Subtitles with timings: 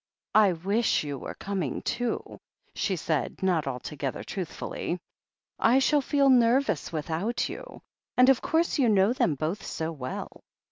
[0.33, 2.39] "I wish you were coming too,"
[2.73, 4.97] she said, not alto gether truthfully.
[5.59, 7.83] "I shall feel nervous without you,
[8.17, 10.41] and of course you know them both so well."